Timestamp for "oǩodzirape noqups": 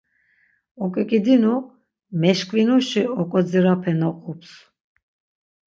3.19-4.51